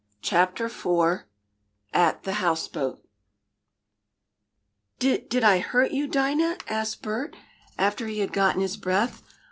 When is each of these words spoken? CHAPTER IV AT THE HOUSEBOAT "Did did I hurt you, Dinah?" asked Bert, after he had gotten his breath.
CHAPTER 0.23 0.65
IV 0.65 1.25
AT 1.93 2.23
THE 2.23 2.33
HOUSEBOAT 2.41 3.05
"Did 4.97 5.29
did 5.29 5.43
I 5.43 5.59
hurt 5.59 5.91
you, 5.91 6.07
Dinah?" 6.07 6.57
asked 6.67 7.03
Bert, 7.03 7.35
after 7.77 8.07
he 8.07 8.17
had 8.21 8.33
gotten 8.33 8.61
his 8.61 8.77
breath. 8.77 9.21